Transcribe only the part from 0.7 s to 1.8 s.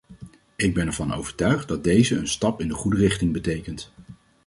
ben ervan overtuigd